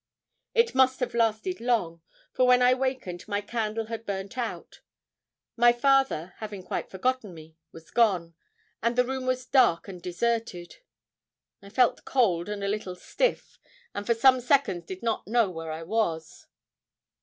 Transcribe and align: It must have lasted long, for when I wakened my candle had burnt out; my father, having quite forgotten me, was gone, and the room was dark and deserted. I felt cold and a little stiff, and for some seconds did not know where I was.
It 0.55 0.73
must 0.73 0.99
have 1.01 1.13
lasted 1.13 1.61
long, 1.61 2.01
for 2.33 2.47
when 2.47 2.63
I 2.63 2.73
wakened 2.73 3.27
my 3.27 3.39
candle 3.39 3.85
had 3.85 4.03
burnt 4.07 4.35
out; 4.35 4.81
my 5.55 5.71
father, 5.71 6.33
having 6.37 6.63
quite 6.63 6.89
forgotten 6.89 7.35
me, 7.35 7.55
was 7.71 7.91
gone, 7.91 8.33
and 8.81 8.95
the 8.95 9.05
room 9.05 9.27
was 9.27 9.45
dark 9.45 9.87
and 9.87 10.01
deserted. 10.01 10.77
I 11.61 11.69
felt 11.69 12.03
cold 12.03 12.49
and 12.49 12.63
a 12.63 12.67
little 12.67 12.95
stiff, 12.95 13.59
and 13.93 14.07
for 14.07 14.15
some 14.15 14.41
seconds 14.41 14.85
did 14.87 15.03
not 15.03 15.27
know 15.27 15.51
where 15.51 15.71
I 15.71 15.83
was. 15.83 16.47